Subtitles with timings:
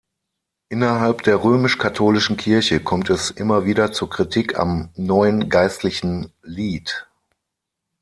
[0.69, 7.05] Innerhalb der römisch-katholischen Kirche kommt es immer wieder zur Kritik am Neuen Geistlichen Lied.